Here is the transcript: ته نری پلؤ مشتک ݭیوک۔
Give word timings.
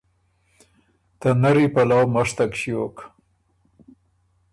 ته 1.19 1.29
نری 1.41 1.65
پلؤ 1.73 2.03
مشتک 2.13 2.51
ݭیوک۔ 2.59 2.95